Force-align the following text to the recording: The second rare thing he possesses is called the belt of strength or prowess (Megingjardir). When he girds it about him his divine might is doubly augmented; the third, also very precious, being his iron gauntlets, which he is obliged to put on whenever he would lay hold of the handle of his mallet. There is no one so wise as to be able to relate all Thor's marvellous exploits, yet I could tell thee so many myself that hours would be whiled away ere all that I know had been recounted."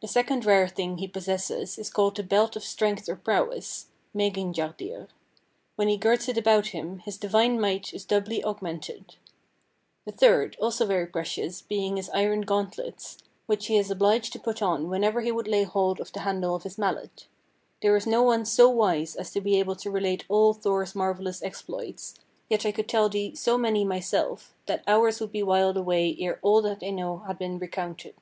The 0.00 0.06
second 0.06 0.44
rare 0.46 0.68
thing 0.68 0.98
he 0.98 1.08
possesses 1.08 1.76
is 1.76 1.90
called 1.90 2.14
the 2.14 2.22
belt 2.22 2.54
of 2.54 2.62
strength 2.62 3.08
or 3.08 3.16
prowess 3.16 3.86
(Megingjardir). 4.14 5.08
When 5.74 5.88
he 5.88 5.96
girds 5.96 6.28
it 6.28 6.38
about 6.38 6.68
him 6.68 7.00
his 7.00 7.18
divine 7.18 7.60
might 7.60 7.92
is 7.92 8.04
doubly 8.04 8.44
augmented; 8.44 9.16
the 10.04 10.12
third, 10.12 10.56
also 10.60 10.86
very 10.86 11.08
precious, 11.08 11.62
being 11.62 11.96
his 11.96 12.10
iron 12.10 12.42
gauntlets, 12.42 13.18
which 13.46 13.66
he 13.66 13.76
is 13.76 13.90
obliged 13.90 14.32
to 14.34 14.38
put 14.38 14.62
on 14.62 14.88
whenever 14.88 15.20
he 15.20 15.32
would 15.32 15.48
lay 15.48 15.64
hold 15.64 15.98
of 15.98 16.12
the 16.12 16.20
handle 16.20 16.54
of 16.54 16.62
his 16.62 16.78
mallet. 16.78 17.26
There 17.82 17.96
is 17.96 18.06
no 18.06 18.22
one 18.22 18.44
so 18.44 18.68
wise 18.68 19.16
as 19.16 19.32
to 19.32 19.40
be 19.40 19.58
able 19.58 19.74
to 19.74 19.90
relate 19.90 20.24
all 20.28 20.52
Thor's 20.54 20.94
marvellous 20.94 21.42
exploits, 21.42 22.14
yet 22.48 22.64
I 22.64 22.70
could 22.70 22.88
tell 22.88 23.08
thee 23.08 23.34
so 23.34 23.58
many 23.58 23.84
myself 23.84 24.54
that 24.66 24.84
hours 24.86 25.18
would 25.20 25.32
be 25.32 25.42
whiled 25.42 25.76
away 25.76 26.16
ere 26.20 26.38
all 26.40 26.62
that 26.62 26.84
I 26.84 26.90
know 26.90 27.18
had 27.26 27.36
been 27.36 27.58
recounted." 27.58 28.14